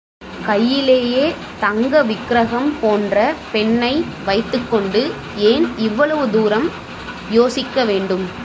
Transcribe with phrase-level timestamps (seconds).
[0.45, 1.25] கையிலேயே
[1.59, 3.33] தங்க விக்ரகம் போன்ற
[3.51, 4.05] பெண்ணை
[4.25, 5.01] வைத்துக்கொண்டு
[5.35, 6.67] ஏன் இவ்வளவு தூரம்
[7.31, 8.25] யோசிக்கவேண்டும்?